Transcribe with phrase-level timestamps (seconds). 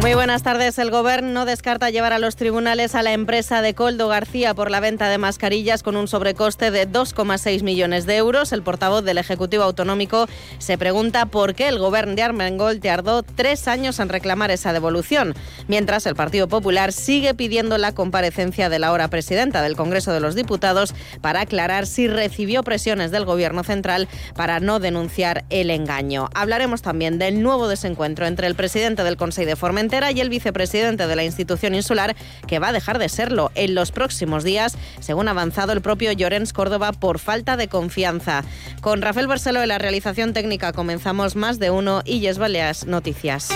[0.00, 0.78] Muy buenas tardes.
[0.78, 4.70] El Gobierno no descarta llevar a los tribunales a la empresa de Coldo García por
[4.70, 8.52] la venta de mascarillas con un sobrecoste de 2,6 millones de euros.
[8.52, 10.26] El portavoz del Ejecutivo Autonómico
[10.56, 15.34] se pregunta por qué el Gobierno de Armengol tardó tres años en reclamar esa devolución,
[15.68, 20.20] mientras el Partido Popular sigue pidiendo la comparecencia de la ahora presidenta del Congreso de
[20.20, 26.30] los Diputados para aclarar si recibió presiones del Gobierno central para no denunciar el engaño.
[26.32, 31.08] Hablaremos también del nuevo desencuentro entre el presidente del Consejo de Formentera y el vicepresidente
[31.08, 32.14] de la institución insular,
[32.46, 36.12] que va a dejar de serlo en los próximos días, según ha avanzado el propio
[36.12, 38.44] Llorens Córdoba, por falta de confianza.
[38.80, 43.48] Con Rafael Barceló en la realización técnica comenzamos más de uno y Yes Baleas Noticias.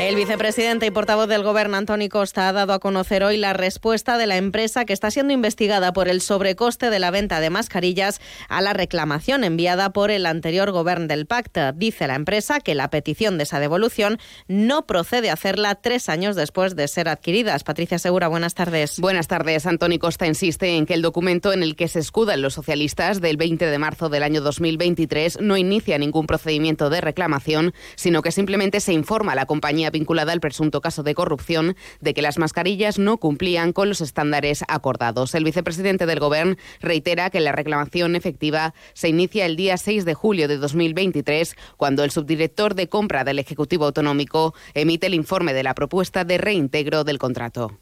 [0.00, 4.16] El vicepresidente y portavoz del Gobierno, Antoni Costa, ha dado a conocer hoy la respuesta
[4.16, 8.18] de la empresa que está siendo investigada por el sobrecoste de la venta de mascarillas
[8.48, 11.72] a la reclamación enviada por el anterior Gobierno del Pacto.
[11.74, 16.34] Dice la empresa que la petición de esa devolución no procede a hacerla tres años
[16.34, 17.62] después de ser adquiridas.
[17.62, 18.98] Patricia Segura, buenas tardes.
[19.00, 19.66] Buenas tardes.
[19.66, 23.36] Antoni Costa insiste en que el documento en el que se escudan los socialistas del
[23.36, 28.80] 20 de marzo del año 2023 no inicia ningún procedimiento de reclamación, sino que simplemente
[28.80, 32.98] se informa a la compañía vinculada al presunto caso de corrupción de que las mascarillas
[32.98, 35.34] no cumplían con los estándares acordados.
[35.34, 40.14] El vicepresidente del Gobierno reitera que la reclamación efectiva se inicia el día 6 de
[40.14, 45.62] julio de 2023, cuando el subdirector de compra del Ejecutivo Autonómico emite el informe de
[45.62, 47.78] la propuesta de reintegro del contrato.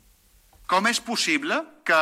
[0.66, 1.94] ¿Cómo es posible que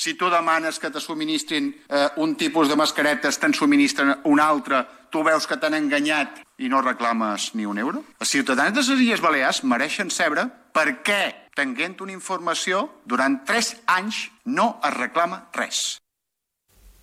[0.00, 4.80] si tu demanes que te subministrin eh, un tipus de mascaretes, te'n subministren un altre,
[5.12, 8.00] tu veus que t'han enganyat i no reclames ni un euro?
[8.16, 13.74] Els ciutadans de les Illes Balears mereixen saber per què, tenint una informació, durant tres
[13.92, 15.98] anys no es reclama res.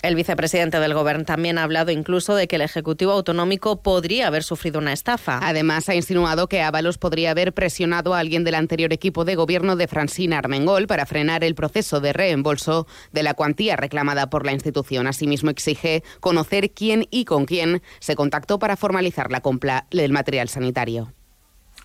[0.03, 4.44] El vicepresidente del Gobierno también ha hablado incluso de que el Ejecutivo Autonómico podría haber
[4.44, 5.40] sufrido una estafa.
[5.41, 9.75] Además, ha insinuado que Ábalos podría haber presionado a alguien del anterior equipo de gobierno
[9.75, 14.52] de Francina Armengol para frenar el proceso de reembolso de la cuantía reclamada por la
[14.52, 15.08] institución.
[15.08, 20.47] Asimismo, exige conocer quién y con quién se contactó para formalizar la compra del material
[20.47, 21.12] sanitario.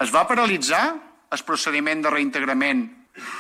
[0.00, 0.97] Es va paralitzar
[1.33, 2.89] el procediment de reintegrament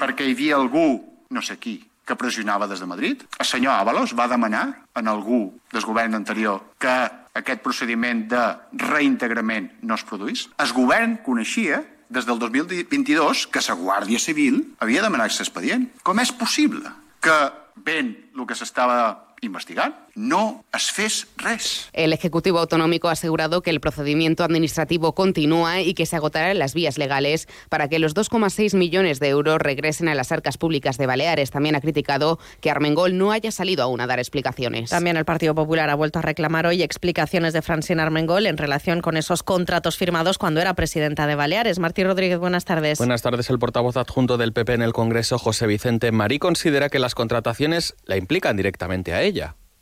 [0.00, 1.00] perquè hi havia algú,
[1.30, 3.22] no sé qui, que pressionava des de Madrid.
[3.38, 5.42] El senyor Ábalos va demanar en algú
[5.72, 6.94] del govern anterior que
[7.38, 8.42] aquest procediment de
[8.82, 10.48] reintegrament no es produís.
[10.58, 11.82] El govern coneixia
[12.12, 15.88] des del 2022 que la Guàrdia Civil havia demanat l'expedient.
[16.04, 16.92] Com és possible
[17.24, 17.38] que
[17.76, 20.06] ben el que s'estava investigar.
[20.14, 21.88] No es fes res.
[21.92, 26.74] El Ejecutivo Autonómico ha asegurado que el procedimiento administrativo continúa y que se agotarán las
[26.74, 31.06] vías legales para que los 2,6 millones de euros regresen a las arcas públicas de
[31.06, 31.50] Baleares.
[31.50, 34.90] También ha criticado que Armengol no haya salido aún a dar explicaciones.
[34.90, 39.00] También el Partido Popular ha vuelto a reclamar hoy explicaciones de Francina Armengol en relación
[39.00, 41.78] con esos contratos firmados cuando era presidenta de Baleares.
[41.78, 42.98] Martí Rodríguez, buenas tardes.
[42.98, 43.50] Buenas tardes.
[43.50, 47.96] El portavoz adjunto del PP en el Congreso, José Vicente Marí, considera que las contrataciones
[48.04, 49.31] la implican directamente a ella.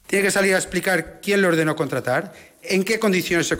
[0.07, 3.57] Tiene que salir a explicar quién le ordenó contratar, en qué condiciones se,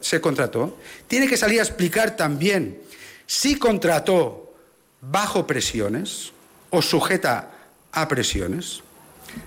[0.00, 0.76] se contrató.
[1.06, 2.80] Tiene que salir a explicar también
[3.26, 4.54] si contrató
[5.00, 6.32] bajo presiones
[6.70, 7.50] o sujeta
[7.92, 8.82] a presiones.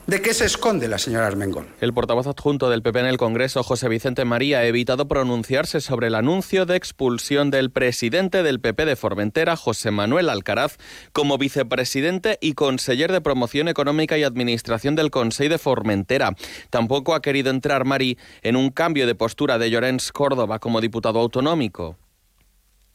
[0.07, 1.67] ¿De qué se esconde la señora Armengol?
[1.81, 6.07] El portavoz adjunto del PP en el Congreso, José Vicente María, ha evitado pronunciarse sobre
[6.07, 10.77] el anuncio de expulsión del presidente del PP de Formentera, José Manuel Alcaraz,
[11.11, 16.35] como vicepresidente y conseller de Promoción Económica y Administración del Consejo de Formentera.
[16.69, 21.19] Tampoco ha querido entrar Mari en un cambio de postura de Llorens Córdoba como diputado
[21.19, 21.97] autonómico.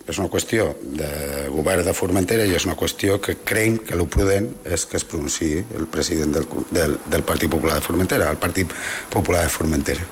[0.08, 1.10] És una qüestió de
[1.52, 5.06] govern de Formentera i és una qüestió que creiem que el prudent és que es
[5.06, 8.72] pronunciï el president del, del, del Partit Popular de Formentera, el Partit
[9.10, 10.08] Popular de Formentera.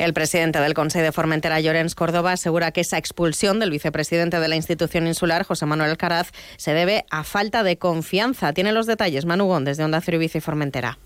[0.00, 4.48] El presidente del Consejo de Formentera, Llorens Córdoba, asegura que esa expulsión del vicepresidente de
[4.48, 8.54] la institución insular, José Manuel Alcaraz, se debe a falta de confianza.
[8.54, 10.96] Tiene los detalles Manu Gón, desde Onda Cero y Vice Formentera.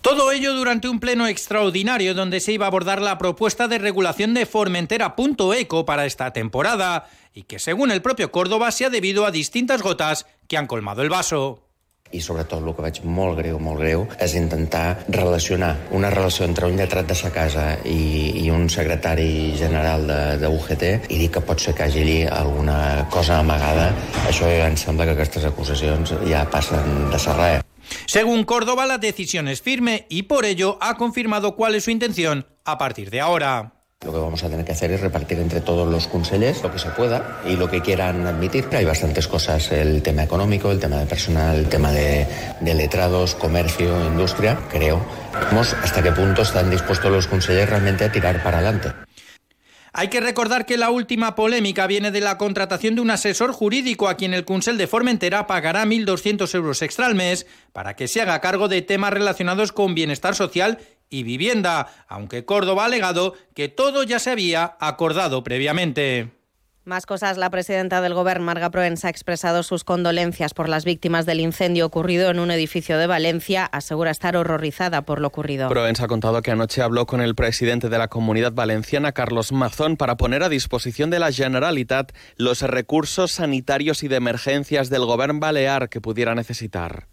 [0.00, 4.32] Todo ello durante un pleno extraordinario donde se iba a abordar la propuesta de regulación
[4.32, 9.30] de Formentera.eco para esta temporada y que según el propio Córdoba se ha debido a
[9.30, 11.68] distintas gotas que han colmado el vaso.
[12.12, 16.68] i sobretot el que veig molt greu, molt greu, és intentar relacionar una relació entre
[16.70, 21.30] un lletrat de sa casa i, i un secretari general de, de UGT i dir
[21.34, 23.90] que pot ser que hagi allí alguna cosa amagada.
[24.26, 27.67] Això ja em sembla que aquestes acusacions ja passen de ser res.
[28.06, 32.46] Según Córdoba, la decisión es firme y por ello ha confirmado cuál es su intención
[32.64, 33.74] a partir de ahora.
[34.04, 36.78] Lo que vamos a tener que hacer es repartir entre todos los consellers lo que
[36.78, 38.68] se pueda y lo que quieran admitir.
[38.70, 42.24] Hay bastantes cosas, el tema económico, el tema de personal, el tema de,
[42.62, 44.56] letrados, comercio, industria.
[44.70, 45.04] Creo,
[45.50, 49.07] vamos, hasta qué punto están dispuestos los consellers realmente a tirar para adelante.
[49.92, 54.08] Hay que recordar que la última polémica viene de la contratación de un asesor jurídico
[54.08, 58.20] a quien el Consell de Formentera pagará 1.200 euros extra al mes para que se
[58.20, 60.78] haga cargo de temas relacionados con bienestar social
[61.10, 66.37] y vivienda, aunque Córdoba ha alegado que todo ya se había acordado previamente.
[66.88, 67.36] Más cosas.
[67.36, 71.84] La presidenta del Gobierno, Marga Proens, ha expresado sus condolencias por las víctimas del incendio
[71.84, 73.66] ocurrido en un edificio de Valencia.
[73.66, 75.68] Asegura estar horrorizada por lo ocurrido.
[75.68, 79.98] Proens ha contado que anoche habló con el presidente de la Comunidad Valenciana, Carlos Mazón,
[79.98, 85.40] para poner a disposición de la Generalitat los recursos sanitarios y de emergencias del Gobierno
[85.40, 87.06] balear que pudiera necesitar.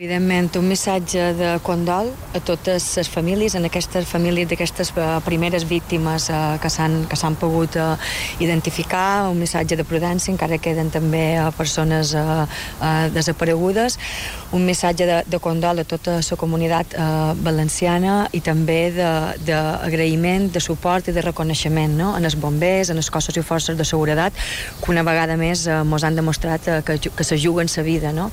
[0.00, 5.66] Evidentment, un missatge de condol a totes les famílies, en aquestes famílies d'aquestes eh, primeres
[5.68, 7.88] víctimes eh, que s'han pogut eh,
[8.40, 11.20] identificar, un missatge de prudència, encara queden també
[11.52, 12.14] persones
[13.12, 13.98] desaparegudes,
[14.56, 16.96] un missatge de, de condol a tota la comunitat
[17.44, 22.14] valenciana i també d'agraïment, de, de suport i de reconeixement no?
[22.16, 24.32] en els bombers, en els cossos i forces de seguretat,
[24.80, 28.16] que una vegada més mos han demostrat que, que se juguen sa vida.
[28.16, 28.30] No?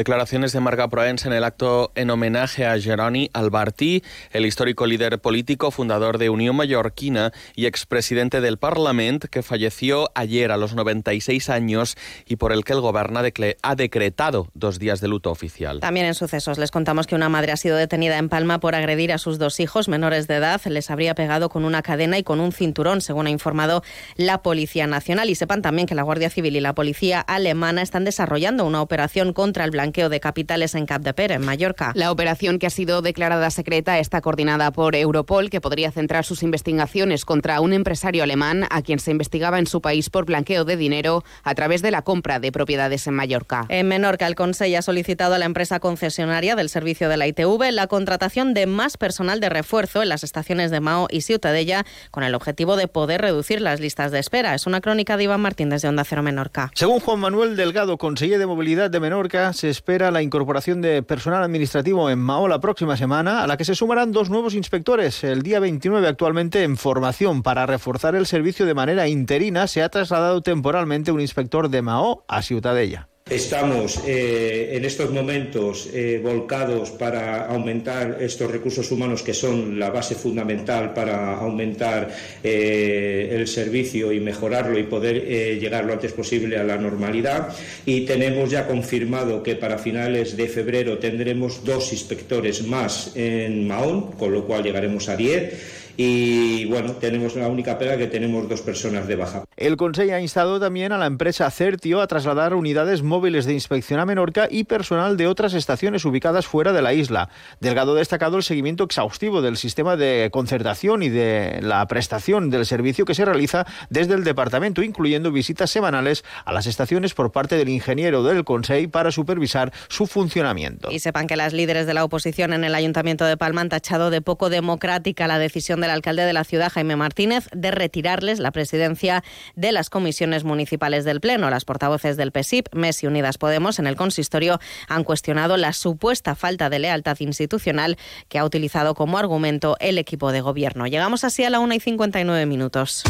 [0.00, 5.18] Declaraciones de Marga Proens en el acto en homenaje a Geroni Albartí, el histórico líder
[5.18, 11.50] político, fundador de Unión Mallorquina y expresidente del Parlamento, que falleció ayer a los 96
[11.50, 13.20] años y por el que el gobierno
[13.62, 15.80] ha decretado dos días de luto oficial.
[15.80, 19.12] También en sucesos les contamos que una madre ha sido detenida en Palma por agredir
[19.12, 20.62] a sus dos hijos menores de edad.
[20.64, 23.84] Les habría pegado con una cadena y con un cinturón, según ha informado
[24.16, 25.28] la Policía Nacional.
[25.28, 29.34] Y sepan también que la Guardia Civil y la Policía Alemana están desarrollando una operación
[29.34, 31.92] contra el blanqueo de capitales en Capdepera, en Mallorca.
[31.94, 36.42] La operación que ha sido declarada secreta está coordinada por Europol, que podría centrar sus
[36.42, 40.76] investigaciones contra un empresario alemán a quien se investigaba en su país por blanqueo de
[40.76, 43.66] dinero a través de la compra de propiedades en Mallorca.
[43.68, 47.72] En Menorca, el Consejo ha solicitado a la empresa concesionaria del servicio de la ITV
[47.72, 52.24] la contratación de más personal de refuerzo en las estaciones de Mao y Ciutadella con
[52.24, 54.54] el objetivo de poder reducir las listas de espera.
[54.54, 56.70] Es una crónica de Iván Martín desde Onda Cero Menorca.
[56.74, 61.42] Según Juan Manuel Delgado, conseller de Movilidad de Menorca, se espera la incorporación de personal
[61.42, 65.24] administrativo en Mao la próxima semana, a la que se sumarán dos nuevos inspectores.
[65.24, 69.88] El día 29 actualmente en formación para reforzar el servicio de manera interina se ha
[69.88, 73.09] trasladado temporalmente un inspector de Mao a Ciutadella.
[73.30, 79.88] Estamos eh, en estos momentos eh, volcados para aumentar estos recursos humanos que son la
[79.88, 82.10] base fundamental para aumentar
[82.42, 87.54] eh, el servicio y mejorarlo y poder llegar lo antes posible a la normalidad.
[87.86, 94.10] Y tenemos ya confirmado que para finales de febrero tendremos dos inspectores más en Mahón,
[94.18, 98.62] con lo cual llegaremos a 10 y bueno, tenemos la única pega que tenemos dos
[98.62, 99.44] personas de baja.
[99.58, 104.00] El Consejo ha instado también a la empresa Certio a trasladar unidades móviles de inspección
[104.00, 107.28] a Menorca y personal de otras estaciones ubicadas fuera de la isla.
[107.60, 112.64] Delgado ha destacado el seguimiento exhaustivo del sistema de concertación y de la prestación del
[112.64, 117.56] servicio que se realiza desde el departamento, incluyendo visitas semanales a las estaciones por parte
[117.56, 120.90] del ingeniero del Consejo para supervisar su funcionamiento.
[120.90, 124.08] Y sepan que las líderes de la oposición en el Ayuntamiento de Palma han tachado
[124.08, 128.52] de poco democrática la decisión del alcalde de la ciudad, Jaime Martínez, de retirarles la
[128.52, 129.24] presidencia
[129.56, 131.50] de las comisiones municipales del Pleno.
[131.50, 136.34] Las portavoces del PSIP, MES y Unidas Podemos en el consistorio han cuestionado la supuesta
[136.34, 140.86] falta de lealtad institucional que ha utilizado como argumento el equipo de gobierno.
[140.86, 143.02] Llegamos así a la 1 y 59 minutos.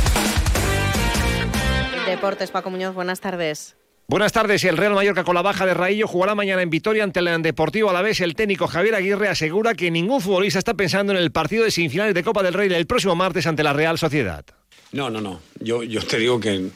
[2.07, 3.77] Deportes, Paco Muñoz, buenas tardes.
[4.11, 4.65] Buenas tardes.
[4.65, 7.91] El Real Mallorca con la baja de Raillo jugará mañana en Vitoria ante el Deportivo
[7.91, 8.21] Alavés.
[8.21, 12.13] El técnico Javier Aguirre asegura que ningún futbolista está pensando en el partido de semifinales
[12.13, 14.45] de Copa del Rey el próximo martes ante la Real Sociedad.
[14.91, 15.39] No, no, no.
[15.61, 16.71] Yo, yo te digo que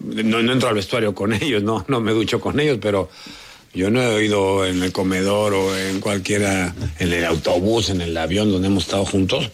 [0.00, 3.08] no, no entro al vestuario con ellos, no, no me ducho con ellos, pero
[3.72, 8.14] yo no he oído en el comedor o en cualquiera, en el autobús, en el
[8.14, 9.50] avión donde hemos estado juntos,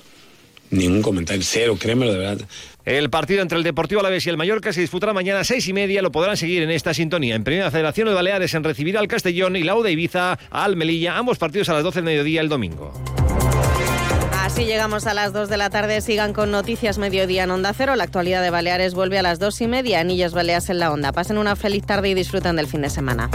[0.71, 2.47] ningún comentario, cero, créemelo de verdad.
[2.85, 5.73] El partido entre el Deportivo Alavés y el Mallorca se disputará mañana a seis y
[5.73, 6.03] media.
[6.03, 7.35] Lo podrán seguir en esta sintonía.
[7.35, 11.17] En Primera Federación de Baleares en recibirá al Castellón y la de Ibiza al Melilla.
[11.17, 12.93] Ambos partidos a las 12 del mediodía el domingo.
[14.33, 16.01] Así llegamos a las 2 de la tarde.
[16.01, 17.95] Sigan con Noticias Mediodía en Onda Cero.
[17.95, 20.01] La actualidad de Baleares vuelve a las 2 y media.
[20.01, 21.13] Anillos Baleas en la Onda.
[21.13, 23.31] Pasen una feliz tarde y disfruten del fin de semana.